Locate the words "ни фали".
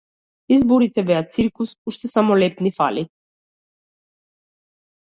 2.63-3.03